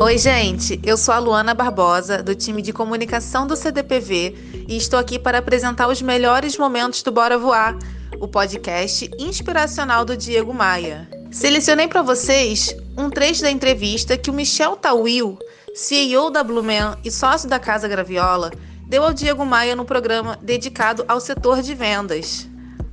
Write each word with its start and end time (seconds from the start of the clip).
Oi, 0.00 0.18
gente. 0.18 0.80
Eu 0.84 0.96
sou 0.96 1.14
a 1.14 1.18
Luana 1.18 1.54
Barbosa, 1.54 2.22
do 2.22 2.34
time 2.34 2.60
de 2.60 2.72
comunicação 2.72 3.46
do 3.46 3.56
CDPV, 3.56 4.64
e 4.68 4.76
estou 4.76 4.98
aqui 4.98 5.18
para 5.18 5.38
apresentar 5.38 5.88
os 5.88 6.02
melhores 6.02 6.58
momentos 6.58 7.02
do 7.02 7.10
Bora 7.10 7.38
Voar, 7.38 7.78
o 8.20 8.28
podcast 8.28 9.10
inspiracional 9.18 10.04
do 10.04 10.16
Diego 10.16 10.52
Maia. 10.52 11.08
Selecionei 11.30 11.88
para 11.88 12.02
vocês 12.02 12.76
um 12.96 13.10
trecho 13.10 13.42
da 13.42 13.50
entrevista 13.50 14.16
que 14.16 14.30
o 14.30 14.34
Michel 14.34 14.76
Tawil, 14.76 15.38
CEO 15.74 16.30
da 16.30 16.44
Blumen 16.44 16.94
e 17.04 17.10
sócio 17.10 17.48
da 17.48 17.58
Casa 17.58 17.88
Graviola, 17.88 18.52
deu 18.86 19.02
ao 19.02 19.12
Diego 19.12 19.44
Maia 19.44 19.74
no 19.74 19.84
programa 19.84 20.38
dedicado 20.40 21.04
ao 21.08 21.20
setor 21.20 21.62
de 21.62 21.74
vendas. 21.74 22.48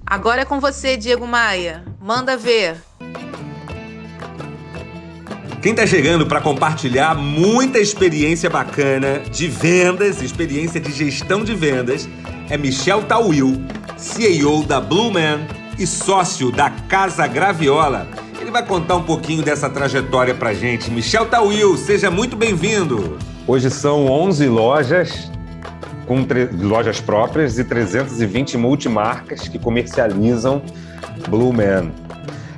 Agora 0.05 0.41
é 0.41 0.45
com 0.45 0.59
você, 0.59 0.97
Diego 0.97 1.27
Maia. 1.27 1.85
Manda 2.01 2.35
ver. 2.35 2.77
Quem 5.61 5.73
está 5.73 5.85
chegando 5.85 6.25
para 6.25 6.41
compartilhar 6.41 7.13
muita 7.13 7.77
experiência 7.77 8.49
bacana 8.49 9.21
de 9.31 9.47
vendas, 9.47 10.19
experiência 10.19 10.81
de 10.81 10.91
gestão 10.91 11.43
de 11.43 11.53
vendas, 11.53 12.09
é 12.49 12.57
Michel 12.57 13.03
Tawil, 13.03 13.61
CEO 13.95 14.63
da 14.63 14.81
Blue 14.81 15.11
Man 15.11 15.41
e 15.77 15.85
sócio 15.85 16.52
da 16.52 16.71
Casa 16.71 17.27
Graviola. 17.27 18.07
Ele 18.39 18.49
vai 18.49 18.66
contar 18.66 18.95
um 18.95 19.03
pouquinho 19.03 19.43
dessa 19.43 19.69
trajetória 19.69 20.33
para 20.33 20.52
gente. 20.52 20.89
Michel 20.89 21.27
Tawil, 21.27 21.77
seja 21.77 22.09
muito 22.09 22.35
bem-vindo. 22.35 23.19
Hoje 23.45 23.69
são 23.69 24.07
11 24.07 24.47
lojas 24.47 25.31
com 26.07 26.25
lojas 26.59 26.99
próprias 26.99 27.59
e 27.59 27.63
320 27.63 28.57
multimarcas 28.57 29.47
que 29.47 29.59
comercializam 29.59 30.63
Blue 31.30 31.53
Man. 31.53 31.91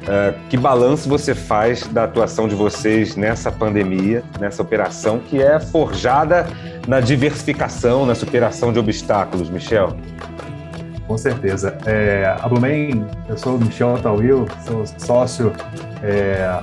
Uh, 0.04 0.38
que 0.50 0.58
balanço 0.58 1.08
você 1.08 1.34
faz 1.34 1.88
da 1.88 2.04
atuação 2.04 2.46
de 2.46 2.56
vocês 2.56 3.16
nessa 3.16 3.50
pandemia, 3.50 4.22
nessa 4.38 4.62
operação 4.62 5.20
que 5.20 5.42
é 5.42 5.62
forjada 5.62 6.46
na 6.88 7.00
diversificação, 7.00 8.06
na 8.06 8.14
superação 8.14 8.74
de 8.74 8.80
obstáculos, 8.80 9.50
Michel? 9.50 9.96
Com 11.08 11.18
certeza. 11.18 11.78
É, 11.86 12.36
a 12.42 12.48
Blumen, 12.50 13.06
eu 13.30 13.38
sou 13.38 13.56
o 13.56 13.60
Michel 13.60 13.98
Tawil, 14.02 14.46
sou 14.66 14.86
sócio, 14.98 15.54
é, 16.02 16.60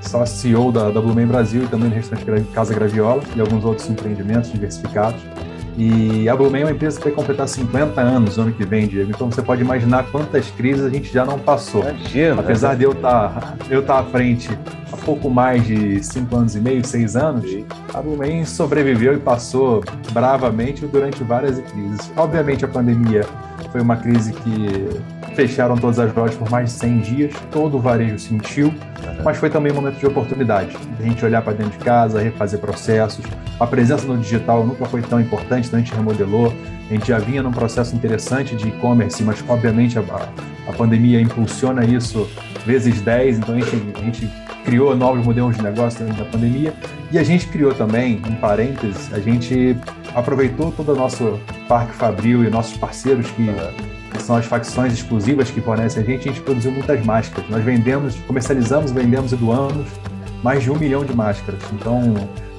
sócio 0.00 0.36
CEO 0.36 0.72
da, 0.72 0.90
da 0.90 1.00
Blumen 1.00 1.26
Brasil 1.26 1.64
e 1.64 1.66
também 1.66 1.90
no 1.90 1.94
restaurante 1.94 2.48
Casa 2.52 2.72
Graviola 2.72 3.22
e 3.36 3.40
alguns 3.40 3.64
outros 3.64 3.88
empreendimentos 3.90 4.50
diversificados. 4.50 5.20
E 5.78 6.28
a 6.28 6.34
Blumen 6.34 6.62
é 6.62 6.64
uma 6.64 6.72
empresa 6.72 6.98
que 6.98 7.04
vai 7.04 7.12
completar 7.12 7.46
50 7.46 8.00
anos 8.00 8.36
no 8.36 8.42
ano 8.42 8.52
que 8.52 8.66
vem, 8.66 8.88
Diego. 8.88 9.12
Então 9.12 9.30
você 9.30 9.40
pode 9.40 9.62
imaginar 9.62 10.10
quantas 10.10 10.50
crises 10.50 10.84
a 10.84 10.90
gente 10.90 11.12
já 11.12 11.24
não 11.24 11.38
passou. 11.38 11.82
Imagina. 11.82 12.40
Apesar 12.40 12.74
de 12.74 12.82
eu 12.82 12.90
estar 12.90 13.28
tá, 13.28 13.54
eu 13.70 13.80
estar 13.80 13.94
tá 13.94 14.00
à 14.00 14.04
frente 14.04 14.50
há 14.92 14.96
pouco 14.96 15.30
mais 15.30 15.64
de 15.64 16.02
5 16.02 16.36
anos 16.36 16.56
e 16.56 16.60
meio, 16.60 16.84
6 16.84 17.14
anos, 17.14 17.64
a 17.94 18.02
Blumen 18.02 18.44
sobreviveu 18.44 19.14
e 19.14 19.18
passou 19.18 19.84
bravamente 20.10 20.84
durante 20.84 21.22
várias 21.22 21.60
crises. 21.60 22.10
Obviamente 22.16 22.64
a 22.64 22.68
pandemia 22.68 23.24
foi 23.70 23.80
uma 23.80 23.96
crise 23.96 24.32
que 24.32 24.88
fecharam 25.38 25.76
todas 25.76 26.00
as 26.00 26.12
lojas 26.12 26.34
por 26.34 26.50
mais 26.50 26.72
de 26.72 26.72
100 26.80 26.98
dias, 26.98 27.32
todo 27.52 27.76
o 27.76 27.80
varejo 27.80 28.18
sentiu, 28.18 28.74
mas 29.22 29.36
foi 29.36 29.48
também 29.48 29.70
um 29.70 29.76
momento 29.76 29.96
de 29.96 30.04
oportunidade, 30.04 30.76
a 30.98 31.02
gente 31.04 31.24
olhar 31.24 31.42
para 31.42 31.52
dentro 31.52 31.78
de 31.78 31.84
casa, 31.84 32.20
refazer 32.20 32.58
processos. 32.58 33.24
A 33.60 33.64
presença 33.64 34.04
no 34.04 34.18
digital 34.18 34.66
nunca 34.66 34.84
foi 34.86 35.00
tão 35.00 35.20
importante, 35.20 35.68
então 35.68 35.78
a 35.78 35.82
gente 35.82 35.94
remodelou, 35.94 36.52
a 36.90 36.92
gente 36.92 37.06
já 37.06 37.20
vinha 37.20 37.40
num 37.40 37.52
processo 37.52 37.94
interessante 37.94 38.56
de 38.56 38.66
e-commerce, 38.66 39.22
mas 39.22 39.44
obviamente 39.48 39.96
a, 39.96 40.02
a, 40.66 40.72
pandemia 40.72 41.20
impulsiona 41.20 41.84
isso 41.84 42.28
vezes 42.66 43.00
10, 43.00 43.38
então 43.38 43.54
a 43.54 43.60
gente, 43.60 43.76
a 43.96 44.00
gente 44.00 44.28
criou 44.64 44.96
novos 44.96 45.24
modelos 45.24 45.56
de 45.56 45.62
negócio 45.62 46.04
dentro 46.04 46.24
da 46.24 46.28
pandemia. 46.28 46.74
E 47.12 47.18
a 47.18 47.22
gente 47.22 47.46
criou 47.46 47.72
também, 47.72 48.20
em 48.28 48.34
parênteses, 48.34 49.12
a 49.14 49.20
gente 49.20 49.76
aproveitou 50.16 50.72
todo 50.72 50.92
o 50.92 50.96
nosso 50.96 51.38
parque 51.68 51.92
fabril 51.92 52.44
e 52.44 52.50
nossos 52.50 52.76
parceiros 52.76 53.30
que, 53.30 53.48
que 54.18 54.24
são 54.24 54.36
as 54.36 54.44
facções 54.44 54.92
exclusivas 54.92 55.50
que 55.50 55.60
fornecem 55.60 56.02
a 56.02 56.06
gente, 56.06 56.28
a 56.28 56.32
gente 56.32 56.42
produziu 56.42 56.70
muitas 56.70 57.04
máscaras. 57.04 57.48
Nós 57.48 57.64
vendemos, 57.64 58.16
comercializamos, 58.26 58.90
vendemos 58.90 59.32
e 59.32 59.36
doamos 59.36 59.86
mais 60.42 60.62
de 60.62 60.70
um 60.70 60.76
milhão 60.76 61.04
de 61.04 61.14
máscaras. 61.14 61.60
Então, 61.72 62.14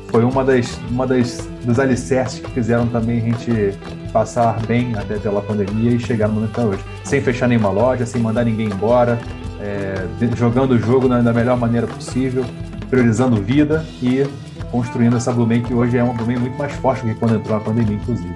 foi 0.08 0.24
uma 0.24 0.44
das, 0.44 0.80
uma 0.90 1.06
das 1.06 1.48
dos 1.64 1.80
alicerces 1.80 2.40
que 2.40 2.50
fizeram 2.52 2.88
também 2.88 3.20
a 3.20 3.22
gente 3.22 3.78
passar 4.12 4.60
bem 4.66 4.96
até 4.96 5.18
pela 5.18 5.42
pandemia 5.42 5.92
e 5.92 6.00
chegar 6.00 6.28
no 6.28 6.36
momento 6.36 6.60
de 6.60 6.68
hoje. 6.68 6.84
Sem 7.04 7.22
fechar 7.22 7.48
nenhuma 7.48 7.70
loja, 7.70 8.06
sem 8.06 8.22
mandar 8.22 8.44
ninguém 8.44 8.68
embora, 8.68 9.20
é, 9.62 9.94
jogando 10.36 10.72
o 10.72 10.80
jogo 10.80 11.08
da 11.08 11.34
melhor 11.34 11.58
maneira 11.58 11.86
possível, 11.86 12.44
priorizando 12.90 13.42
vida 13.42 13.86
e 14.02 14.26
construindo 14.72 15.18
essa 15.18 15.32
Blumen 15.32 15.62
que 15.62 15.74
hoje 15.74 15.98
é 15.98 16.04
uma 16.04 16.14
Blumen 16.14 16.40
muito 16.40 16.58
mais 16.58 16.72
forte 16.74 17.06
do 17.06 17.14
que 17.14 17.20
quando 17.20 17.36
entrou 17.36 17.58
a 17.58 17.60
pandemia, 17.60 17.96
inclusive. 17.96 18.34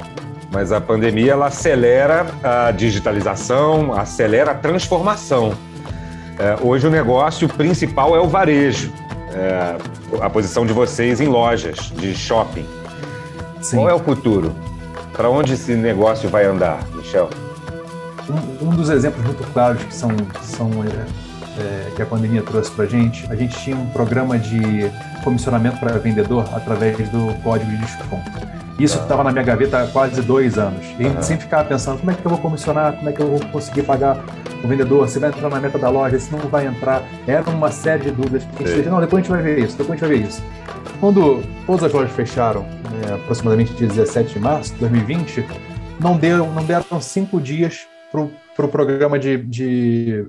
Mas 0.53 0.71
a 0.71 0.79
pandemia 0.79 1.31
ela 1.31 1.47
acelera 1.47 2.27
a 2.43 2.69
digitalização, 2.69 3.91
acelera 3.91 4.51
a 4.51 4.53
transformação. 4.53 5.55
É, 6.37 6.55
hoje 6.61 6.85
o 6.85 6.91
negócio 6.91 7.49
principal 7.49 8.15
é 8.15 8.19
o 8.19 8.27
varejo, 8.27 8.93
é, 9.33 9.75
a 10.21 10.29
posição 10.29 10.63
de 10.63 10.71
vocês 10.71 11.19
em 11.19 11.27
lojas 11.27 11.91
de 11.95 12.13
shopping. 12.13 12.65
Sim. 13.61 13.77
Qual 13.77 13.89
é 13.89 13.93
o 13.95 13.99
futuro? 13.99 14.53
Para 15.13 15.27
onde 15.27 15.53
esse 15.53 15.73
negócio 15.73 16.29
vai 16.29 16.45
andar, 16.45 16.87
Michel? 16.93 17.31
Um, 18.29 18.67
um 18.67 18.69
dos 18.69 18.91
exemplos 18.91 19.25
muito 19.25 19.43
claros 19.53 19.81
que 19.83 19.93
são, 19.93 20.09
são 20.43 20.69
é, 20.83 21.61
é 21.61 21.91
que 21.95 22.01
a 22.01 22.05
pandemia 22.05 22.43
trouxe 22.43 22.69
para 22.69 22.85
a 22.85 22.87
gente, 22.87 23.25
a 23.31 23.35
gente 23.35 23.57
tinha 23.57 23.75
um 23.75 23.87
programa 23.87 24.37
de 24.37 24.91
comissionamento 25.23 25.79
para 25.79 25.97
vendedor 25.97 26.45
através 26.53 27.09
do 27.09 27.33
código 27.41 27.71
de 27.71 27.77
desconto. 27.77 28.52
Isso 28.79 28.97
estava 28.99 29.21
ah. 29.21 29.25
na 29.25 29.31
minha 29.31 29.43
gaveta 29.43 29.83
há 29.83 29.87
quase 29.87 30.21
dois 30.21 30.57
anos. 30.57 30.85
E 30.99 31.05
a 31.05 31.09
gente 31.09 31.25
sempre 31.25 31.43
ficava 31.43 31.67
pensando, 31.67 31.99
como 31.99 32.11
é 32.11 32.13
que 32.15 32.25
eu 32.25 32.29
vou 32.29 32.39
comissionar, 32.39 32.93
como 32.93 33.09
é 33.09 33.11
que 33.11 33.21
eu 33.21 33.27
vou 33.27 33.39
conseguir 33.51 33.83
pagar 33.83 34.23
o 34.63 34.67
vendedor, 34.67 35.07
se 35.07 35.19
vai 35.19 35.29
entrar 35.29 35.49
na 35.49 35.59
meta 35.59 35.77
da 35.77 35.89
loja, 35.89 36.19
se 36.19 36.31
não 36.31 36.39
vai 36.39 36.65
entrar. 36.65 37.03
Era 37.27 37.49
uma 37.49 37.71
série 37.71 38.03
de 38.03 38.11
dúvidas. 38.11 38.43
A 38.43 38.57
gente 38.63 38.75
disse, 38.75 38.89
não, 38.89 38.99
depois 38.99 39.21
a 39.21 39.23
gente 39.23 39.31
vai 39.31 39.41
ver 39.41 39.59
isso, 39.59 39.77
depois 39.77 40.01
a 40.01 40.05
gente 40.05 40.09
vai 40.09 40.19
ver 40.19 40.27
isso. 40.27 40.43
Quando 40.99 41.43
todas 41.65 41.83
as 41.83 41.93
lojas 41.93 42.11
fecharam, 42.11 42.63
né, 42.63 43.15
aproximadamente 43.15 43.73
dia 43.73 43.87
17 43.87 44.33
de 44.33 44.39
março 44.39 44.73
de 44.73 44.79
2020, 44.79 45.45
não, 45.99 46.17
deu, 46.17 46.47
não 46.47 46.63
deram 46.63 47.01
cinco 47.01 47.39
dias 47.39 47.87
para 48.11 48.21
o 48.21 48.31
pro 48.55 48.67
programa 48.67 49.17
de, 49.17 49.37
de 49.37 50.25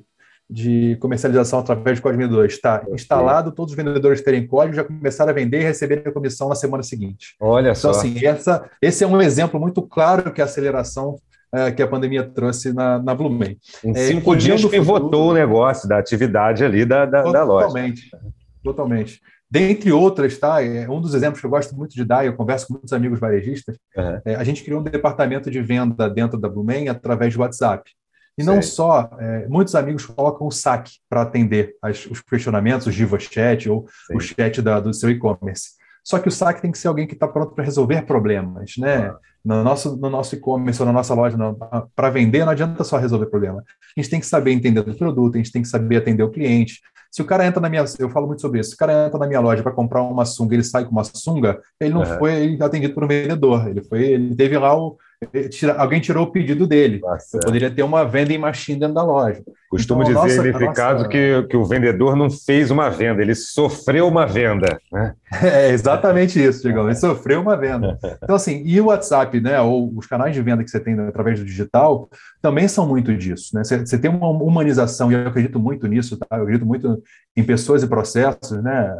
de 0.48 0.96
comercialização 1.00 1.58
através 1.58 1.96
de 1.96 2.02
código 2.02 2.44
está 2.44 2.84
instalado, 2.92 3.50
todos 3.50 3.72
os 3.72 3.76
vendedores 3.76 4.20
terem 4.20 4.46
código, 4.46 4.76
já 4.76 4.84
começaram 4.84 5.30
a 5.30 5.34
vender 5.34 5.60
e 5.60 5.64
receberem 5.64 6.04
a 6.06 6.12
comissão 6.12 6.48
na 6.48 6.54
semana 6.54 6.82
seguinte. 6.82 7.34
Olha 7.40 7.70
então, 7.70 7.74
só. 7.74 7.90
Então, 7.90 8.00
assim, 8.00 8.26
essa, 8.26 8.70
esse 8.80 9.04
é 9.04 9.06
um 9.06 9.20
exemplo 9.20 9.58
muito 9.58 9.80
claro 9.82 10.32
que 10.32 10.42
a 10.42 10.44
aceleração 10.44 11.16
é, 11.54 11.70
que 11.70 11.82
a 11.82 11.86
pandemia 11.86 12.24
trouxe 12.24 12.72
na, 12.72 12.98
na 12.98 13.14
Blumen. 13.14 13.56
Em 13.84 13.92
é, 13.92 13.94
cinco 14.08 14.34
dias 14.36 14.64
pivotou 14.64 15.04
futuro, 15.04 15.30
o 15.30 15.32
negócio 15.32 15.88
da 15.88 15.98
atividade 15.98 16.64
ali 16.64 16.84
da, 16.84 17.06
da, 17.06 17.22
da 17.22 17.44
loja. 17.44 17.68
Totalmente, 17.68 18.10
totalmente. 18.62 19.20
Dentre 19.48 19.92
outras, 19.92 20.36
tá? 20.36 20.64
É 20.64 20.88
um 20.88 21.00
dos 21.00 21.14
exemplos 21.14 21.40
que 21.40 21.46
eu 21.46 21.50
gosto 21.50 21.76
muito 21.76 21.94
de 21.94 22.04
dar, 22.04 22.26
eu 22.26 22.34
converso 22.34 22.66
com 22.66 22.74
muitos 22.74 22.92
amigos 22.92 23.20
varejistas, 23.20 23.76
uhum. 23.96 24.20
é, 24.24 24.34
a 24.34 24.42
gente 24.42 24.64
criou 24.64 24.80
um 24.80 24.82
departamento 24.82 25.48
de 25.48 25.62
venda 25.62 26.10
dentro 26.10 26.38
da 26.40 26.48
Blumen 26.48 26.88
através 26.88 27.32
do 27.32 27.40
WhatsApp. 27.40 27.88
E 28.36 28.42
não 28.42 28.60
só, 28.60 29.10
é, 29.18 29.46
muitos 29.48 29.74
amigos 29.74 30.06
colocam 30.06 30.46
o 30.46 30.50
saque 30.50 30.94
para 31.08 31.22
atender 31.22 31.76
as, 31.80 32.04
os 32.06 32.20
questionamentos, 32.20 32.86
o 32.86 32.90
Diva 32.90 33.18
Chat 33.18 33.68
ou 33.70 33.86
Sim. 34.06 34.16
o 34.16 34.20
chat 34.20 34.60
da, 34.60 34.80
do 34.80 34.92
seu 34.92 35.08
e-commerce. 35.10 35.70
Só 36.02 36.18
que 36.18 36.28
o 36.28 36.32
saque 36.32 36.60
tem 36.60 36.70
que 36.70 36.78
ser 36.78 36.88
alguém 36.88 37.06
que 37.06 37.14
está 37.14 37.26
pronto 37.26 37.54
para 37.54 37.64
resolver 37.64 38.02
problemas, 38.02 38.72
né? 38.76 39.06
Ah. 39.06 39.18
No 39.44 39.62
nosso, 39.62 39.96
no 39.96 40.10
nosso 40.10 40.34
e-commerce 40.34 40.80
ou 40.80 40.86
na 40.86 40.92
nossa 40.92 41.14
loja, 41.14 41.36
para 41.94 42.10
vender, 42.10 42.44
não 42.44 42.52
adianta 42.52 42.82
só 42.82 42.96
resolver 42.96 43.26
problema. 43.26 43.62
A 43.96 44.00
gente 44.00 44.10
tem 44.10 44.20
que 44.20 44.26
saber 44.26 44.52
entender 44.52 44.82
do 44.82 44.94
produto, 44.94 45.34
a 45.34 45.38
gente 45.38 45.52
tem 45.52 45.62
que 45.62 45.68
saber 45.68 45.98
atender 45.98 46.22
o 46.22 46.30
cliente. 46.30 46.80
Se 47.10 47.22
o 47.22 47.24
cara 47.24 47.46
entra 47.46 47.60
na 47.60 47.68
minha, 47.68 47.84
eu 47.98 48.08
falo 48.08 48.26
muito 48.26 48.40
sobre 48.40 48.60
isso. 48.60 48.70
Se 48.70 48.74
o 48.74 48.78
cara 48.78 49.06
entra 49.06 49.18
na 49.18 49.26
minha 49.26 49.40
loja 49.40 49.62
para 49.62 49.70
comprar 49.70 50.02
uma 50.02 50.24
sunga, 50.24 50.54
ele 50.54 50.64
sai 50.64 50.84
com 50.84 50.90
uma 50.90 51.04
sunga, 51.04 51.60
ele 51.78 51.94
não 51.94 52.00
uhum. 52.00 52.18
foi 52.18 52.58
atendido 52.60 52.94
por 52.94 53.04
um 53.04 53.06
vendedor. 53.06 53.68
Ele 53.68 53.82
foi, 53.82 54.02
ele 54.02 54.34
teve 54.34 54.58
lá 54.58 54.76
o, 54.76 54.96
alguém 55.76 56.00
tirou 56.00 56.24
o 56.24 56.30
pedido 56.30 56.66
dele. 56.66 57.00
Nossa. 57.00 57.38
Poderia 57.40 57.70
ter 57.70 57.82
uma 57.82 58.04
venda 58.04 58.32
em 58.32 58.38
machine 58.38 58.78
dentro 58.78 58.94
da 58.94 59.02
loja. 59.02 59.42
Costumo 59.70 60.02
então, 60.02 60.24
dizer, 60.24 60.52
nossa, 60.52 60.72
caso, 60.72 60.98
nossa... 60.98 61.08
que, 61.08 61.42
que 61.48 61.56
o 61.56 61.64
vendedor 61.64 62.14
não 62.14 62.30
fez 62.30 62.70
uma 62.70 62.88
venda, 62.88 63.22
ele 63.22 63.34
sofreu 63.34 64.06
uma 64.06 64.26
venda. 64.26 64.78
Né? 64.92 65.14
É 65.42 65.70
exatamente 65.70 66.42
isso, 66.42 66.62
Digão. 66.62 66.84
Ele 66.84 66.94
sofreu 66.94 67.40
uma 67.40 67.56
venda. 67.56 67.98
Então, 68.22 68.36
assim, 68.36 68.62
e 68.64 68.80
o 68.80 68.86
WhatsApp, 68.86 69.40
né, 69.40 69.60
ou 69.60 69.92
os 69.96 70.06
canais 70.06 70.32
de 70.32 70.40
venda 70.40 70.62
que 70.62 70.70
você 70.70 70.78
tem 70.78 70.98
através 71.00 71.40
do 71.40 71.44
digital, 71.44 72.08
também 72.40 72.68
são 72.68 72.86
muito 72.86 73.12
disso. 73.16 73.50
Né? 73.54 73.64
Você, 73.64 73.78
você 73.78 73.98
tem 73.98 74.10
uma 74.10 74.28
humanização, 74.28 75.10
e 75.10 75.14
eu 75.14 75.26
acredito 75.26 75.58
muito 75.58 75.88
nisso, 75.88 76.16
tá? 76.16 76.36
eu 76.36 76.42
acredito 76.42 76.66
muito 76.66 77.02
em 77.36 77.42
pessoas 77.42 77.82
e 77.82 77.88
processos, 77.88 78.62
né? 78.62 78.94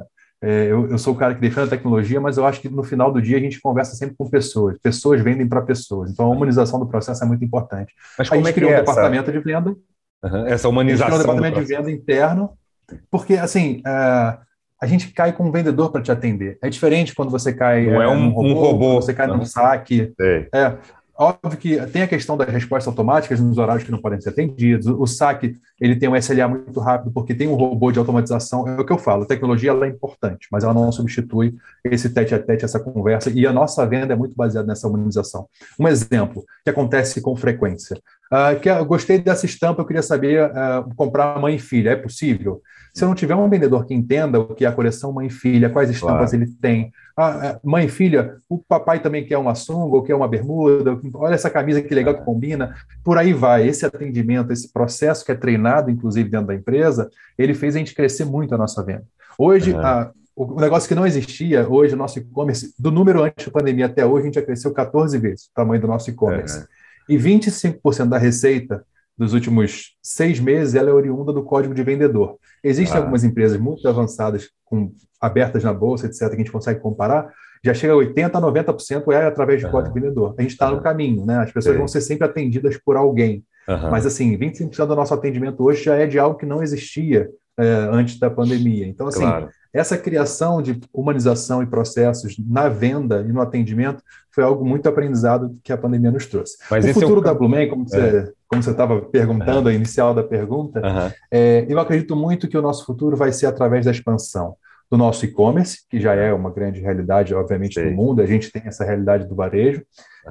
É, 0.45 0.67
eu, 0.67 0.91
eu, 0.91 0.99
sou 0.99 1.15
o 1.15 1.17
cara 1.17 1.35
que 1.35 1.41
defende 1.41 1.69
a 1.69 1.71
tecnologia, 1.71 2.21
mas 2.21 2.37
eu 2.37 2.45
acho 2.45 2.61
que 2.61 2.69
no 2.69 2.83
final 2.83 3.11
do 3.11 3.23
dia 3.23 3.39
a 3.39 3.41
gente 3.41 3.61
conversa 3.61 3.97
sempre 3.97 4.15
com 4.15 4.29
pessoas. 4.29 4.77
Pessoas 4.79 5.23
vendem 5.23 5.49
para 5.49 5.63
pessoas. 5.63 6.11
Então 6.11 6.27
a 6.27 6.29
humanização 6.29 6.79
do 6.79 6.87
processo 6.87 7.25
é 7.25 7.27
muito 7.27 7.43
importante. 7.43 7.95
Mas 8.19 8.29
como 8.29 8.43
a 8.43 8.45
gente 8.45 8.51
é 8.51 8.53
criou 8.53 8.71
é 8.71 8.75
um 8.75 8.79
departamento 8.81 9.33
de 9.33 9.39
venda. 9.39 9.71
Uhum, 10.23 10.47
essa 10.47 10.69
humanização. 10.69 11.07
A 11.07 11.11
gente 11.11 11.23
criou 11.23 11.37
um 11.37 11.41
departamento 11.41 11.67
de 11.67 11.77
venda 11.77 11.91
interno, 11.91 12.51
porque 13.11 13.35
assim. 13.35 13.81
Uh, 13.81 14.45
a 14.81 14.87
gente 14.87 15.13
cai 15.13 15.33
com 15.33 15.45
um 15.45 15.51
vendedor 15.51 15.91
para 15.91 16.03
te 16.03 16.13
atender. 16.13 16.59
É 16.61 16.69
diferente 16.69 17.15
quando 17.15 17.31
você 17.31 17.55
cai 17.55 17.87
Não 17.87 18.03
é, 18.03 18.05
é 18.05 18.09
um, 18.09 18.29
robô, 18.29 18.49
um 18.49 18.53
robô. 18.53 18.95
você 18.97 19.15
cai 19.15 19.27
num 19.27 19.43
saque. 19.45 20.13
É. 20.21 20.77
Óbvio 21.17 21.57
que 21.57 21.87
tem 21.87 22.03
a 22.03 22.09
questão 22.09 22.37
das 22.37 22.49
respostas 22.49 22.89
automáticas 22.89 23.39
nos 23.39 23.57
horários 23.57 23.85
que 23.85 23.93
não 23.93 24.01
podem 24.01 24.21
ser 24.21 24.31
atendidos. 24.31 24.87
O 24.87 25.07
saque 25.07 25.55
ele 25.81 25.95
tem 25.95 26.09
um 26.09 26.17
SLA 26.17 26.49
muito 26.49 26.81
rápido 26.81 27.13
porque 27.13 27.35
tem 27.35 27.47
um 27.47 27.55
robô 27.55 27.93
de 27.93 27.99
automatização. 28.01 28.67
É 28.67 28.81
o 28.81 28.85
que 28.85 28.93
eu 28.93 28.99
falo, 28.99 29.23
a 29.23 29.27
tecnologia 29.27 29.71
ela 29.71 29.87
é 29.87 29.89
importante, 29.89 30.49
mas 30.51 30.65
ela 30.65 30.75
não 30.75 30.91
substitui 30.91 31.55
esse 31.85 32.09
tete 32.11 32.35
a 32.35 32.39
tete, 32.39 32.65
essa 32.65 32.81
conversa. 32.81 33.31
E 33.31 33.47
a 33.47 33.53
nossa 33.53 33.87
venda 33.87 34.13
é 34.13 34.17
muito 34.17 34.35
baseada 34.35 34.67
nessa 34.67 34.89
humanização. 34.89 35.49
Um 35.79 35.87
exemplo 35.87 36.45
que 36.65 36.71
acontece 36.71 37.21
com 37.21 37.37
frequência. 37.37 37.97
Uh, 38.35 38.59
que 38.59 38.69
eu 38.69 38.85
gostei 38.85 39.17
dessa 39.19 39.47
estampa, 39.47 39.81
eu 39.81 39.87
queria 39.87 40.03
saber 40.03 40.51
uh, 40.51 40.93
comprar 40.97 41.39
mãe 41.39 41.55
e 41.55 41.59
filha. 41.59 41.91
É 41.91 41.97
possível? 41.97 42.61
Se 42.93 43.05
eu 43.05 43.09
não 43.09 43.15
tiver 43.15 43.37
um 43.37 43.49
vendedor 43.49 43.87
que 43.87 43.95
entenda 43.95 44.41
o 44.41 44.55
que 44.55 44.65
é 44.65 44.69
a 44.69 44.73
coleção 44.73 45.13
mãe 45.13 45.29
e 45.29 45.31
filha, 45.31 45.71
quais 45.71 45.89
estampas 45.89 46.31
claro. 46.31 46.45
ele 46.45 46.53
tem, 46.61 46.93
ah, 47.17 47.41
é, 47.45 47.61
mãe 47.63 47.87
e 47.87 47.89
filha, 47.89 48.37
o 48.49 48.59
papai 48.59 49.01
também 49.01 49.25
quer 49.25 49.39
uma 49.39 49.55
sunga 49.55 49.97
ou 49.97 50.03
quer 50.03 50.17
uma 50.17 50.27
bermuda, 50.27 50.99
olha 51.15 51.35
essa 51.35 51.49
camisa 51.49 51.81
que 51.81 51.95
legal 51.95 52.15
que 52.15 52.25
combina, 52.25 52.75
por 53.05 53.19
aí 53.19 53.33
vai. 53.33 53.69
Esse 53.69 53.87
atendimento, 53.87 54.53
esse 54.53 54.73
processo 54.73 55.25
que 55.25 55.31
é 55.31 55.35
treinado, 55.37 55.91
inclusive, 55.91 56.29
dentro 56.29 56.49
da 56.49 56.55
empresa, 56.57 57.09
ele 57.39 57.55
fez 57.55 57.77
a 57.77 57.79
gente 57.79 57.95
crescer 57.95 58.25
muito 58.25 58.53
a 58.53 58.59
nossa 58.59 58.83
venda. 58.83 59.05
Hoje, 59.39 59.73
uhum. 59.73 59.81
a, 59.81 60.11
o 60.35 60.61
negócio 60.61 60.89
que 60.89 60.95
não 60.95 61.07
existia, 61.07 61.69
hoje 61.69 61.95
o 61.95 61.97
nosso 61.97 62.19
e-commerce, 62.19 62.75
do 62.77 62.91
número 62.91 63.23
antes 63.23 63.47
da 63.47 63.53
pandemia 63.53 63.87
até 63.87 64.05
hoje, 64.05 64.23
a 64.23 64.27
gente 64.27 64.35
já 64.35 64.43
cresceu 64.43 64.73
14 64.73 65.17
vezes 65.19 65.47
o 65.47 65.55
tamanho 65.55 65.81
do 65.81 65.87
nosso 65.87 66.11
e-commerce. 66.11 66.59
Uhum. 66.59 66.65
E 67.09 67.17
25% 67.17 68.09
da 68.09 68.19
receita 68.19 68.85
dos 69.17 69.33
últimos 69.33 69.97
seis 70.03 70.41
meses, 70.41 70.75
ela 70.75 70.91
é 70.91 70.93
oriunda 70.93 71.33
do 71.33 71.43
código 71.43 71.75
de 71.75 71.83
vendedor. 71.83 72.37
Existem 72.63 72.97
ah. 72.97 73.01
algumas 73.01 73.25
empresas 73.25 73.59
muito 73.59 73.89
avançadas, 73.89 74.51
com, 74.65 74.93
abertas 75.21 75.63
na 75.63 75.73
bolsa, 75.73 76.07
etc., 76.07 76.29
que 76.29 76.35
a 76.35 76.39
gente 76.39 76.53
consegue 76.53 76.81
comparar, 76.81 77.33
já 77.65 77.73
chega 77.73 77.95
a 77.95 77.97
80% 77.97 78.35
a 78.35 78.41
90% 78.41 79.13
é 79.13 79.27
através 79.27 79.61
de 79.61 79.71
código 79.71 79.95
de 79.95 80.01
vendedor. 80.01 80.35
A 80.37 80.43
gente 80.43 80.51
está 80.51 80.71
no 80.71 80.83
caminho, 80.83 81.25
né? 81.25 81.39
As 81.39 81.51
pessoas 81.51 81.75
Sim. 81.75 81.79
vão 81.79 81.89
ser 81.89 82.03
sempre 82.03 82.27
atendidas 82.27 82.77
por 82.77 82.97
alguém. 82.97 83.43
Uhum. 83.67 83.91
Mas, 83.91 84.05
assim, 84.05 84.37
25% 84.37 84.87
do 84.87 84.95
nosso 84.95 85.15
atendimento 85.15 85.65
hoje 85.65 85.85
já 85.85 85.95
é 85.95 86.07
de 86.07 86.19
algo 86.19 86.37
que 86.37 86.45
não 86.45 86.63
existia 86.63 87.31
é, 87.59 87.65
antes 87.91 88.19
da 88.19 88.29
pandemia. 88.29 88.87
Então, 88.87 89.07
assim, 89.07 89.21
claro. 89.21 89.49
Essa 89.75 89.99
criação 89.99 90.63
de 90.63 90.81
humanização 90.93 91.63
e 91.63 91.67
processos 91.67 92.37
na 92.39 92.69
venda 92.69 93.21
e 93.29 93.33
no 93.33 93.41
atendimento 93.41 94.03
foi 94.31 94.45
algo 94.45 94.65
muito 94.65 94.89
aprendizado 94.89 95.59
que 95.65 95.73
a 95.73 95.77
pandemia 95.77 96.13
nos 96.13 96.27
trouxe. 96.27 96.57
Mas 96.71 96.85
o 96.85 96.95
futuro 96.95 97.17
é 97.17 97.19
o... 97.19 97.25
da 97.25 97.35
Blumen, 97.35 97.69
como 97.69 97.89
você 97.89 97.99
é 98.01 98.33
como 98.55 98.63
você 98.63 98.71
estava 98.71 99.01
perguntando, 99.01 99.69
a 99.69 99.73
inicial 99.73 100.15
da 100.15 100.23
pergunta, 100.23 100.79
uhum. 100.79 101.11
é, 101.29 101.67
eu 101.69 101.81
acredito 101.81 102.15
muito 102.15 102.47
que 102.47 102.57
o 102.57 102.63
nosso 102.63 102.87
futuro 102.87 103.17
vai 103.17 103.33
ser 103.33 103.47
através 103.47 103.85
da 103.85 103.91
expansão 103.91 104.57
do 104.89 104.97
nosso 104.97 105.25
e-commerce, 105.25 105.79
que 105.89 106.01
já 106.01 106.15
é 106.15 106.33
uma 106.33 106.51
grande 106.51 106.81
realidade, 106.81 107.35
obviamente, 107.35 107.81
Sim. 107.81 107.87
no 107.87 107.97
mundo, 107.97 108.23
a 108.23 108.27
gente 108.27 108.53
tem 108.53 108.63
essa 108.65 108.85
realidade 108.85 109.27
do 109.27 109.35
varejo, 109.35 109.83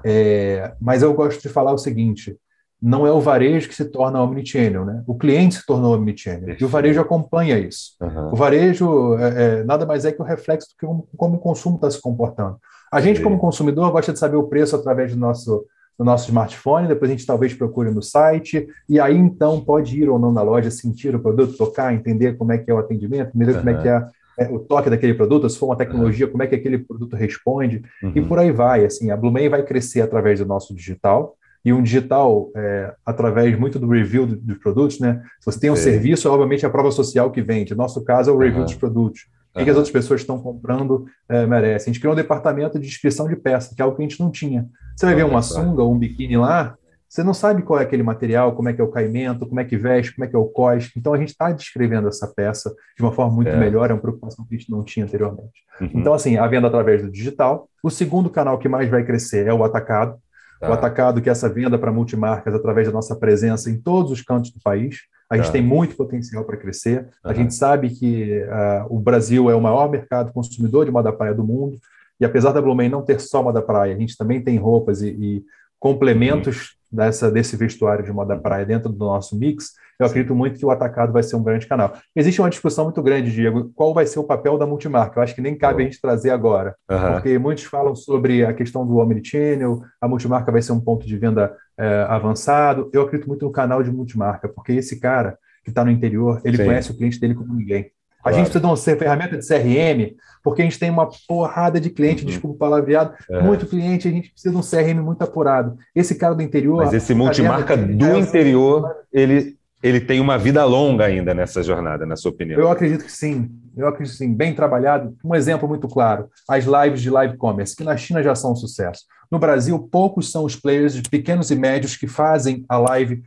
é, 0.05 0.73
mas 0.79 1.03
eu 1.03 1.13
gosto 1.13 1.41
de 1.41 1.49
falar 1.49 1.73
o 1.73 1.77
seguinte, 1.77 2.37
não 2.83 3.07
é 3.07 3.11
o 3.13 3.21
varejo 3.21 3.69
que 3.69 3.75
se 3.75 3.85
torna 3.85 4.21
omnichannel, 4.21 4.83
né? 4.83 5.01
O 5.07 5.15
cliente 5.17 5.55
se 5.55 5.65
tornou 5.65 5.95
omnichannel 5.95 6.57
e 6.59 6.65
o 6.65 6.67
varejo 6.67 6.99
acompanha 6.99 7.57
isso. 7.57 7.93
Uhum. 8.01 8.33
O 8.33 8.35
varejo 8.35 9.17
é, 9.17 9.43
é, 9.43 9.63
nada 9.63 9.85
mais 9.85 10.03
é 10.03 10.11
que 10.11 10.21
o 10.21 10.25
reflexo 10.25 10.67
do 10.67 10.75
que 10.77 10.85
como, 10.85 11.07
como 11.15 11.35
o 11.37 11.39
consumo 11.39 11.77
está 11.77 11.89
se 11.89 12.01
comportando. 12.01 12.57
A 12.91 12.99
gente, 12.99 13.17
Sim. 13.17 13.23
como 13.23 13.39
consumidor, 13.39 13.89
gosta 13.89 14.11
de 14.11 14.19
saber 14.19 14.35
o 14.35 14.49
preço 14.49 14.75
através 14.75 15.13
do 15.13 15.17
nosso 15.17 15.65
no 15.97 16.03
nosso 16.03 16.25
smartphone, 16.25 16.87
depois 16.87 17.09
a 17.09 17.13
gente 17.13 17.25
talvez 17.25 17.53
procure 17.53 17.91
no 17.91 18.01
site, 18.01 18.67
e 18.89 18.99
aí 18.99 19.15
então 19.15 19.61
pode 19.61 20.01
ir 20.01 20.09
ou 20.09 20.17
não 20.17 20.31
na 20.31 20.41
loja, 20.41 20.71
sentir 20.71 21.15
o 21.15 21.19
produto, 21.19 21.55
tocar, 21.55 21.93
entender 21.93 22.35
como 22.35 22.51
é 22.51 22.57
que 22.57 22.69
é 22.69 22.73
o 22.73 22.79
atendimento, 22.79 23.29
entender 23.29 23.51
uhum. 23.51 23.57
como 23.59 23.69
é 23.69 23.81
que 23.81 23.87
é, 23.87 24.07
é, 24.39 24.51
o 24.51 24.57
toque 24.57 24.89
daquele 24.89 25.13
produto, 25.13 25.47
se 25.47 25.57
for 25.57 25.67
uma 25.67 25.75
tecnologia, 25.75 26.25
uhum. 26.25 26.31
como 26.31 26.43
é 26.43 26.47
que 26.47 26.55
aquele 26.55 26.79
produto 26.79 27.15
responde, 27.15 27.83
uhum. 28.01 28.11
e 28.15 28.21
por 28.23 28.39
aí 28.39 28.51
vai. 28.51 28.85
Assim, 28.85 29.11
a 29.11 29.15
Blumen 29.15 29.49
vai 29.49 29.61
crescer 29.61 30.01
através 30.01 30.39
do 30.39 30.47
nosso 30.47 30.73
digital, 30.73 31.37
e 31.63 31.71
um 31.71 31.81
digital 31.81 32.51
é, 32.55 32.93
através 33.05 33.57
muito 33.57 33.79
do 33.79 33.87
review 33.87 34.25
dos 34.25 34.57
produtos, 34.57 34.99
né? 34.99 35.21
Se 35.39 35.45
você 35.45 35.59
tem 35.59 35.71
um 35.71 35.75
serviço, 35.75 36.29
obviamente 36.29 36.65
é 36.65 36.67
a 36.67 36.71
prova 36.71 36.91
social 36.91 37.31
que 37.31 37.41
vende. 37.41 37.71
No 37.71 37.77
nosso 37.77 38.03
caso 38.03 38.29
é 38.29 38.33
o 38.33 38.37
review 38.37 38.63
dos 38.63 38.75
produtos. 38.75 39.21
O 39.53 39.59
que, 39.59 39.65
que, 39.65 39.69
as 39.69 39.77
outras 39.77 39.93
pessoas 39.93 40.21
estão 40.21 40.39
comprando 40.39 41.05
é, 41.29 41.45
merece. 41.45 41.87
A 41.87 41.93
gente 41.93 41.99
criou 41.99 42.13
um 42.13 42.17
departamento 42.17 42.79
de 42.79 42.87
descrição 42.87 43.27
de 43.27 43.35
peça, 43.35 43.73
que 43.75 43.81
é 43.81 43.85
algo 43.85 43.95
que 43.95 44.01
a 44.01 44.07
gente 44.07 44.19
não 44.19 44.31
tinha. 44.31 44.67
Você 44.95 45.05
vai 45.05 45.15
ver 45.15 45.25
uma 45.25 45.43
sunga 45.43 45.83
ou 45.83 45.93
um 45.93 45.97
biquíni 45.97 46.35
lá, 46.35 46.75
você 47.13 47.23
não 47.23 47.35
sabe 47.35 47.61
qual 47.61 47.79
é 47.79 47.83
aquele 47.83 48.01
material, 48.01 48.55
como 48.55 48.69
é 48.69 48.73
que 48.73 48.81
é 48.81 48.83
o 48.83 48.89
caimento, 48.89 49.45
como 49.45 49.59
é 49.59 49.63
que 49.63 49.77
veste, 49.77 50.15
como 50.15 50.25
é 50.25 50.27
que 50.27 50.35
é 50.35 50.39
o 50.39 50.45
cos. 50.45 50.91
Então 50.97 51.13
a 51.13 51.17
gente 51.19 51.29
está 51.29 51.51
descrevendo 51.51 52.07
essa 52.07 52.25
peça 52.25 52.73
de 52.97 53.03
uma 53.03 53.11
forma 53.11 53.31
muito 53.31 53.51
é. 53.51 53.55
melhor, 53.55 53.91
é 53.91 53.93
uma 53.93 54.01
preocupação 54.01 54.43
que 54.43 54.55
a 54.55 54.57
gente 54.57 54.71
não 54.71 54.83
tinha 54.83 55.05
anteriormente. 55.05 55.61
Uhum. 55.79 55.91
Então, 55.93 56.11
assim, 56.15 56.37
a 56.37 56.47
venda 56.47 56.65
através 56.65 57.03
do 57.03 57.11
digital. 57.11 57.69
O 57.83 57.91
segundo 57.91 58.31
canal 58.31 58.57
que 58.57 58.67
mais 58.67 58.89
vai 58.89 59.03
crescer 59.03 59.45
é 59.45 59.53
o 59.53 59.63
atacado. 59.63 60.17
Tá. 60.63 60.69
O 60.69 60.73
atacado, 60.73 61.21
que 61.21 61.27
é 61.27 61.31
essa 61.31 61.49
venda 61.49 61.77
para 61.77 61.91
multimarcas 61.91 62.55
através 62.55 62.87
da 62.87 62.93
nossa 62.93 63.15
presença 63.17 63.69
em 63.69 63.77
todos 63.77 64.11
os 64.11 64.21
cantos 64.21 64.49
do 64.49 64.61
país. 64.61 65.01
A 65.29 65.35
gente 65.35 65.47
tá. 65.47 65.51
tem 65.51 65.61
muito 65.61 65.95
potencial 65.95 66.45
para 66.45 66.55
crescer. 66.55 67.01
Uhum. 67.01 67.31
A 67.31 67.33
gente 67.33 67.53
sabe 67.53 67.89
que 67.89 68.41
uh, 68.43 68.95
o 68.95 68.97
Brasil 68.97 69.49
é 69.49 69.55
o 69.55 69.61
maior 69.61 69.89
mercado 69.89 70.31
consumidor 70.31 70.85
de 70.85 70.91
moda 70.91 71.11
praia 71.11 71.33
do 71.33 71.43
mundo. 71.43 71.77
E 72.17 72.23
apesar 72.23 72.53
da 72.53 72.61
Blumen 72.61 72.87
não 72.87 73.01
ter 73.01 73.19
só 73.19 73.43
moda 73.43 73.61
praia, 73.61 73.93
a 73.93 73.97
gente 73.97 74.15
também 74.15 74.41
tem 74.41 74.57
roupas 74.57 75.01
e, 75.01 75.09
e 75.09 75.43
complementos 75.77 76.77
uhum. 76.91 76.97
dessa, 76.97 77.29
desse 77.29 77.57
vestuário 77.57 78.05
de 78.05 78.11
moda 78.13 78.37
praia 78.37 78.65
dentro 78.65 78.89
do 78.89 79.05
nosso 79.05 79.37
mix. 79.37 79.73
Eu 79.99 80.05
acredito 80.05 80.35
muito 80.35 80.59
que 80.59 80.65
o 80.65 80.71
atacado 80.71 81.13
vai 81.13 81.23
ser 81.23 81.35
um 81.35 81.43
grande 81.43 81.67
canal. 81.67 81.93
Existe 82.15 82.41
uma 82.41 82.49
discussão 82.49 82.85
muito 82.85 83.01
grande, 83.01 83.31
Diego, 83.31 83.71
qual 83.75 83.93
vai 83.93 84.05
ser 84.05 84.19
o 84.19 84.23
papel 84.23 84.57
da 84.57 84.65
multimarca? 84.65 85.19
Eu 85.19 85.23
acho 85.23 85.35
que 85.35 85.41
nem 85.41 85.57
cabe 85.57 85.83
a 85.83 85.85
gente 85.85 86.01
trazer 86.01 86.31
agora, 86.31 86.75
uhum. 86.89 87.13
porque 87.13 87.37
muitos 87.37 87.63
falam 87.65 87.95
sobre 87.95 88.45
a 88.45 88.53
questão 88.53 88.85
do 88.85 88.97
omnichannel, 88.97 89.81
a 90.01 90.07
multimarca 90.07 90.51
vai 90.51 90.61
ser 90.61 90.71
um 90.71 90.81
ponto 90.81 91.05
de 91.05 91.17
venda 91.17 91.55
é, 91.77 92.05
avançado. 92.07 92.89
Eu 92.93 93.03
acredito 93.03 93.27
muito 93.27 93.45
no 93.45 93.51
canal 93.51 93.83
de 93.83 93.91
multimarca, 93.91 94.47
porque 94.47 94.73
esse 94.73 94.99
cara 94.99 95.37
que 95.63 95.69
está 95.69 95.83
no 95.83 95.91
interior, 95.91 96.41
ele 96.43 96.57
Sim. 96.57 96.65
conhece 96.65 96.91
o 96.91 96.97
cliente 96.97 97.19
dele 97.19 97.35
como 97.35 97.53
ninguém. 97.53 97.91
A 98.23 98.31
gente 98.31 98.49
precisa 98.49 98.61
de 98.61 98.65
uma 98.65 98.77
ferramenta 98.77 99.37
de 99.37 99.45
CRM, 99.45 100.15
porque 100.41 100.61
a 100.61 100.65
gente 100.65 100.79
tem 100.79 100.89
uma 100.89 101.09
porrada 101.27 101.79
de 101.79 101.89
cliente, 101.89 102.23
uhum. 102.23 102.29
desculpa 102.29 102.55
o 102.55 102.57
palavreado, 102.57 103.13
é. 103.29 103.41
muito 103.41 103.65
cliente, 103.65 104.07
a 104.07 104.11
gente 104.11 104.31
precisa 104.31 104.53
de 104.53 104.57
um 104.57 104.61
CRM 104.61 105.03
muito 105.03 105.21
apurado. 105.21 105.75
Esse 105.93 106.15
cara 106.15 106.33
do 106.33 106.41
interior. 106.41 106.77
Mas 106.77 106.93
esse 106.93 107.13
multimarca 107.13 107.75
do 107.75 108.05
é, 108.05 108.19
interior, 108.19 108.95
ele, 109.11 109.57
ele 109.83 109.99
tem 109.99 110.21
uma 110.21 110.37
vida 110.37 110.63
longa 110.63 111.03
ainda 111.03 111.33
nessa 111.33 111.61
jornada, 111.61 112.05
na 112.05 112.15
sua 112.15 112.31
opinião? 112.31 112.57
Eu 112.57 112.71
acredito 112.71 113.03
que 113.03 113.11
sim. 113.11 113.51
Eu 113.75 113.85
acredito 113.87 114.13
que 114.13 114.17
sim, 114.17 114.33
bem 114.33 114.55
trabalhado. 114.55 115.13
Um 115.23 115.35
exemplo 115.35 115.67
muito 115.67 115.89
claro: 115.89 116.29
as 116.47 116.63
lives 116.63 117.01
de 117.01 117.09
live 117.09 117.35
commerce, 117.35 117.75
que 117.75 117.83
na 117.83 117.97
China 117.97 118.23
já 118.23 118.33
são 118.33 118.53
um 118.53 118.55
sucesso. 118.55 119.01
No 119.29 119.37
Brasil, 119.37 119.77
poucos 119.91 120.31
são 120.31 120.45
os 120.45 120.55
players 120.55 121.01
pequenos 121.01 121.51
e 121.51 121.55
médios 121.55 121.97
que 121.97 122.07
fazem 122.07 122.63
a 122.69 122.77
live 122.77 123.21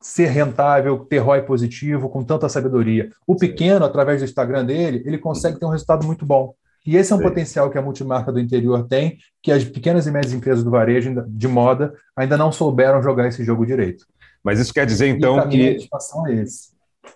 ser 0.00 0.28
rentável, 0.28 1.00
ter 1.00 1.18
ROI 1.18 1.42
positivo, 1.42 2.08
com 2.08 2.24
tanta 2.24 2.48
sabedoria. 2.48 3.10
O 3.26 3.36
pequeno, 3.36 3.84
através 3.84 4.20
do 4.20 4.24
Instagram 4.24 4.64
dele, 4.64 5.02
ele 5.04 5.18
consegue 5.18 5.58
ter 5.58 5.66
um 5.66 5.70
resultado 5.70 6.06
muito 6.06 6.24
bom. 6.24 6.54
E 6.86 6.96
esse 6.96 7.12
é 7.12 7.16
um 7.16 7.18
Sim. 7.18 7.24
potencial 7.24 7.68
que 7.68 7.76
a 7.76 7.82
multimarca 7.82 8.32
do 8.32 8.40
interior 8.40 8.86
tem, 8.86 9.18
que 9.42 9.52
as 9.52 9.64
pequenas 9.64 10.06
e 10.06 10.10
médias 10.10 10.32
empresas 10.32 10.64
do 10.64 10.70
varejo 10.70 11.22
de 11.28 11.48
moda 11.48 11.92
ainda 12.16 12.36
não 12.36 12.50
souberam 12.50 13.02
jogar 13.02 13.26
esse 13.26 13.44
jogo 13.44 13.66
direito. 13.66 14.06
Mas 14.42 14.58
isso 14.58 14.72
quer 14.72 14.86
dizer, 14.86 15.08
então, 15.08 15.48
que, 15.48 15.70
é 15.70 15.76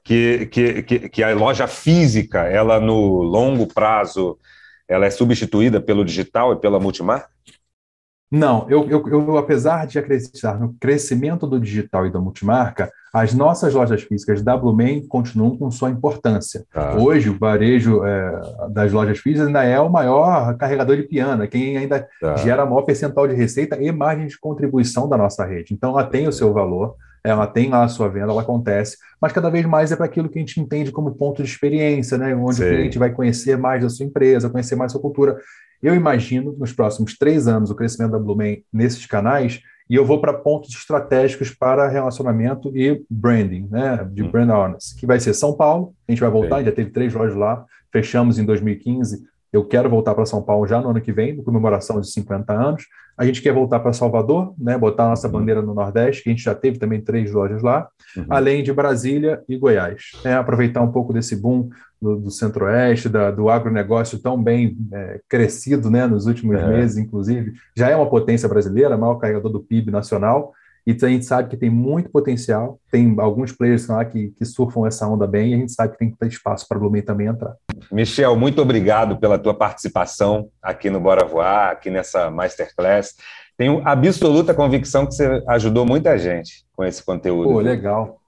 que, 0.04 0.46
que, 0.46 0.82
que, 0.82 1.08
que 1.08 1.22
a 1.22 1.34
loja 1.34 1.66
física, 1.66 2.40
ela 2.40 2.80
no 2.80 3.22
longo 3.22 3.66
prazo, 3.66 4.38
ela 4.88 5.06
é 5.06 5.10
substituída 5.10 5.80
pelo 5.80 6.04
digital 6.04 6.52
e 6.52 6.60
pela 6.60 6.80
multimarca? 6.80 7.28
Não, 8.32 8.66
eu, 8.70 8.88
eu, 8.88 9.06
eu, 9.08 9.36
apesar 9.36 9.86
de 9.86 9.98
acreditar 9.98 10.58
no 10.58 10.74
crescimento 10.80 11.46
do 11.46 11.60
digital 11.60 12.06
e 12.06 12.10
da 12.10 12.18
multimarca, 12.18 12.90
as 13.12 13.34
nossas 13.34 13.74
lojas 13.74 14.04
físicas 14.04 14.40
da 14.40 14.56
Blumen 14.56 15.06
continuam 15.06 15.54
com 15.54 15.70
sua 15.70 15.90
importância. 15.90 16.64
Ah. 16.74 16.96
Hoje, 16.98 17.28
o 17.28 17.38
varejo 17.38 18.02
é, 18.02 18.40
das 18.70 18.90
lojas 18.90 19.18
físicas 19.18 19.48
ainda 19.48 19.62
é 19.62 19.78
o 19.78 19.90
maior 19.90 20.56
carregador 20.56 20.96
de 20.96 21.02
piano, 21.02 21.42
é 21.42 21.46
quem 21.46 21.76
ainda 21.76 22.08
ah. 22.22 22.36
gera 22.36 22.64
maior 22.64 22.80
percentual 22.82 23.28
de 23.28 23.34
receita 23.34 23.76
e 23.78 23.92
margem 23.92 24.26
de 24.26 24.40
contribuição 24.40 25.06
da 25.06 25.18
nossa 25.18 25.44
rede. 25.44 25.74
Então, 25.74 25.90
ela 25.90 26.04
tem 26.04 26.26
o 26.26 26.32
seu 26.32 26.54
valor, 26.54 26.96
ela 27.24 27.46
tem 27.46 27.68
lá 27.68 27.84
a 27.84 27.88
sua 27.88 28.08
venda, 28.08 28.32
ela 28.32 28.42
acontece, 28.42 28.96
mas 29.20 29.32
cada 29.32 29.48
vez 29.48 29.64
mais 29.64 29.92
é 29.92 29.96
para 29.96 30.06
aquilo 30.06 30.28
que 30.28 30.38
a 30.38 30.42
gente 30.42 30.60
entende 30.60 30.90
como 30.90 31.14
ponto 31.14 31.42
de 31.42 31.48
experiência, 31.48 32.18
né? 32.18 32.34
onde 32.34 32.56
Sim. 32.56 32.64
o 32.64 32.68
cliente 32.68 32.98
vai 32.98 33.12
conhecer 33.12 33.56
mais 33.56 33.82
da 33.82 33.88
sua 33.88 34.06
empresa, 34.06 34.50
conhecer 34.50 34.74
mais 34.74 34.90
da 34.90 34.98
sua 34.98 35.02
cultura. 35.02 35.38
Eu 35.82 35.94
imagino, 35.94 36.54
nos 36.58 36.72
próximos 36.72 37.16
três 37.16 37.46
anos, 37.46 37.70
o 37.70 37.74
crescimento 37.74 38.12
da 38.12 38.18
Blumen 38.18 38.64
nesses 38.72 39.06
canais, 39.06 39.60
e 39.88 39.94
eu 39.94 40.04
vou 40.04 40.20
para 40.20 40.32
pontos 40.32 40.70
estratégicos 40.74 41.50
para 41.50 41.88
relacionamento 41.88 42.76
e 42.76 43.04
branding, 43.10 43.68
né, 43.70 44.08
de 44.10 44.22
hum. 44.22 44.30
brand 44.30 44.50
awareness, 44.50 44.92
que 44.98 45.06
vai 45.06 45.20
ser 45.20 45.34
São 45.34 45.54
Paulo, 45.54 45.94
a 46.08 46.12
gente 46.12 46.20
vai 46.20 46.30
voltar, 46.30 46.58
Sim. 46.58 46.64
já 46.64 46.72
teve 46.72 46.90
três 46.90 47.12
lojas 47.14 47.36
lá, 47.36 47.64
fechamos 47.92 48.38
em 48.38 48.44
2015, 48.44 49.30
Eu 49.52 49.64
quero 49.66 49.90
voltar 49.90 50.14
para 50.14 50.24
São 50.24 50.42
Paulo 50.42 50.66
já 50.66 50.80
no 50.80 50.88
ano 50.88 51.00
que 51.00 51.12
vem, 51.12 51.36
comemoração 51.42 52.00
de 52.00 52.10
50 52.10 52.54
anos. 52.54 52.84
A 53.16 53.24
gente 53.24 53.42
quer 53.42 53.52
voltar 53.52 53.80
para 53.80 53.92
Salvador, 53.92 54.54
né, 54.58 54.76
botar 54.76 55.04
a 55.04 55.08
nossa 55.10 55.26
uhum. 55.26 55.34
bandeira 55.34 55.62
no 55.62 55.74
Nordeste, 55.74 56.22
que 56.22 56.30
a 56.30 56.32
gente 56.32 56.42
já 56.42 56.54
teve 56.54 56.78
também 56.78 57.00
três 57.00 57.32
lojas 57.32 57.62
lá, 57.62 57.88
uhum. 58.16 58.26
além 58.28 58.62
de 58.62 58.72
Brasília 58.72 59.42
e 59.48 59.56
Goiás. 59.56 60.12
É, 60.24 60.34
aproveitar 60.34 60.80
um 60.82 60.90
pouco 60.90 61.12
desse 61.12 61.36
boom 61.36 61.68
do, 62.00 62.16
do 62.16 62.30
Centro-Oeste, 62.30 63.08
do 63.08 63.48
agronegócio 63.48 64.18
tão 64.18 64.42
bem 64.42 64.76
é, 64.92 65.20
crescido 65.28 65.90
né, 65.90 66.06
nos 66.06 66.26
últimos 66.26 66.58
é. 66.58 66.66
meses, 66.66 66.96
inclusive. 66.96 67.52
Já 67.76 67.88
é 67.88 67.96
uma 67.96 68.08
potência 68.08 68.48
brasileira, 68.48 68.96
maior 68.96 69.16
carregador 69.16 69.52
do 69.52 69.60
PIB 69.60 69.90
nacional, 69.90 70.52
e 70.86 70.96
a 71.00 71.08
gente 71.08 71.24
sabe 71.24 71.48
que 71.48 71.56
tem 71.56 71.70
muito 71.70 72.10
potencial, 72.10 72.78
tem 72.90 73.14
alguns 73.18 73.52
players 73.52 73.86
lá 73.86 74.04
que, 74.04 74.30
que 74.30 74.44
surfam 74.44 74.86
essa 74.86 75.06
onda 75.06 75.26
bem, 75.26 75.50
e 75.50 75.54
a 75.54 75.58
gente 75.58 75.72
sabe 75.72 75.92
que 75.92 75.98
tem 75.98 76.10
que 76.10 76.18
ter 76.18 76.26
espaço 76.26 76.66
para 76.66 76.76
a 76.76 76.80
Blumen 76.80 77.02
também 77.02 77.28
entrar. 77.28 77.54
Michel, 77.90 78.36
muito 78.36 78.60
obrigado 78.60 79.16
pela 79.18 79.38
tua 79.38 79.54
participação 79.54 80.48
aqui 80.60 80.90
no 80.90 81.00
Bora 81.00 81.24
Voar, 81.24 81.70
aqui 81.70 81.90
nessa 81.90 82.30
Masterclass. 82.30 83.14
Tenho 83.56 83.80
absoluta 83.84 84.54
convicção 84.54 85.06
que 85.06 85.14
você 85.14 85.42
ajudou 85.48 85.86
muita 85.86 86.18
gente 86.18 86.64
com 86.74 86.84
esse 86.84 87.04
conteúdo. 87.04 87.50
Pô, 87.50 87.60
legal. 87.60 88.18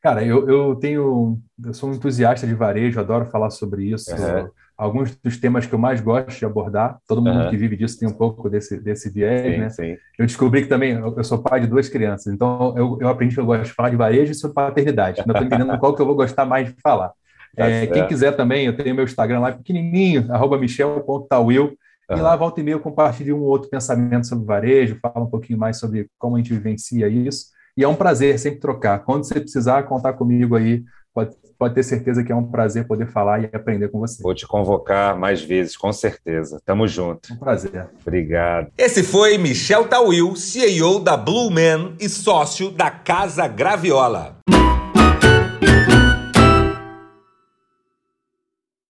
Cara, 0.00 0.22
eu, 0.24 0.48
eu 0.48 0.76
tenho. 0.76 1.38
Eu 1.64 1.74
sou 1.74 1.90
um 1.90 1.94
entusiasta 1.94 2.46
de 2.46 2.54
varejo, 2.54 3.00
adoro 3.00 3.26
falar 3.26 3.50
sobre 3.50 3.90
isso. 3.90 4.12
Uhum. 4.12 4.48
Alguns 4.78 5.16
dos 5.16 5.36
temas 5.36 5.66
que 5.66 5.74
eu 5.74 5.78
mais 5.78 6.00
gosto 6.00 6.38
de 6.38 6.44
abordar, 6.44 6.98
todo 7.08 7.20
mundo 7.20 7.40
uhum. 7.40 7.50
que 7.50 7.56
vive 7.56 7.76
disso 7.76 7.98
tem 7.98 8.08
um 8.08 8.12
pouco 8.12 8.48
desse, 8.48 8.80
desse 8.80 9.10
viés, 9.10 9.42
sim, 9.42 9.58
né? 9.58 9.70
Sim. 9.70 9.96
Eu 10.16 10.24
descobri 10.24 10.62
que 10.62 10.68
também 10.68 10.92
eu 10.92 11.24
sou 11.24 11.38
pai 11.38 11.60
de 11.60 11.66
duas 11.66 11.88
crianças, 11.88 12.32
então 12.32 12.72
eu, 12.76 12.96
eu 13.00 13.08
aprendi 13.08 13.34
que 13.34 13.40
eu 13.40 13.44
gosto 13.44 13.64
de 13.64 13.72
falar 13.72 13.90
de 13.90 13.96
varejo 13.96 14.30
e 14.30 14.34
sobre 14.36 14.54
paternidade. 14.54 15.20
Ainda 15.20 15.32
estou 15.32 15.46
entendendo 15.46 15.76
qual 15.80 15.96
que 15.96 16.00
eu 16.00 16.06
vou 16.06 16.14
gostar 16.14 16.44
mais 16.44 16.72
de 16.72 16.80
falar. 16.80 17.12
Tá 17.56 17.66
é, 17.66 17.86
quem 17.88 18.06
quiser 18.06 18.36
também, 18.36 18.66
eu 18.66 18.76
tenho 18.76 18.94
meu 18.94 19.04
Instagram 19.04 19.40
lá 19.40 19.50
pequenininho, 19.50 20.30
arroba 20.30 20.56
michel.tawil, 20.58 21.76
uhum. 22.08 22.16
e 22.16 22.20
lá 22.20 22.36
volta 22.36 22.60
e 22.60 22.62
meia 22.62 22.74
eu 22.74 22.80
compartilho 22.80 23.36
um 23.36 23.42
outro 23.42 23.68
pensamento 23.68 24.28
sobre 24.28 24.44
varejo, 24.44 24.98
falo 25.02 25.24
um 25.24 25.30
pouquinho 25.30 25.58
mais 25.58 25.78
sobre 25.78 26.08
como 26.18 26.36
a 26.36 26.38
gente 26.38 26.52
vivencia 26.52 27.08
isso. 27.08 27.46
E 27.76 27.82
é 27.82 27.88
um 27.88 27.96
prazer 27.96 28.38
sempre 28.38 28.60
trocar. 28.60 29.00
Quando 29.00 29.24
você 29.24 29.40
precisar 29.40 29.82
contar 29.84 30.12
comigo 30.12 30.54
aí, 30.54 30.84
pode, 31.18 31.36
pode 31.58 31.74
ter 31.74 31.82
certeza 31.82 32.22
que 32.22 32.30
é 32.30 32.36
um 32.36 32.44
prazer 32.44 32.86
poder 32.86 33.08
falar 33.08 33.42
e 33.42 33.46
aprender 33.52 33.88
com 33.88 33.98
você. 33.98 34.22
Vou 34.22 34.34
te 34.34 34.46
convocar 34.46 35.18
mais 35.18 35.42
vezes, 35.42 35.76
com 35.76 35.92
certeza. 35.92 36.60
Tamo 36.64 36.86
junto. 36.86 37.32
Um 37.32 37.36
prazer. 37.36 37.88
Obrigado. 38.00 38.68
Esse 38.78 39.02
foi 39.02 39.36
Michel 39.36 39.88
Tawil, 39.88 40.36
CEO 40.36 41.00
da 41.00 41.16
Blue 41.16 41.50
Man 41.50 41.94
e 41.98 42.08
sócio 42.08 42.70
da 42.70 42.90
Casa 42.90 43.48
Graviola. 43.48 44.36